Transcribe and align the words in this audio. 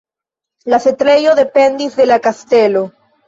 La 0.73 0.79
setlejo 0.85 1.35
dependis 1.41 1.99
de 1.99 2.09
la 2.13 2.19
kastelo. 2.27 2.85